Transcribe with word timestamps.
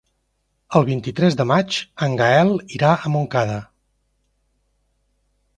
El 0.79 0.85
vint-i-tres 0.87 1.37
de 1.41 1.45
maig 1.51 1.77
en 2.07 2.17
Gaël 2.23 2.53
irà 2.79 2.95
a 2.97 3.13
Montcada. 3.17 3.59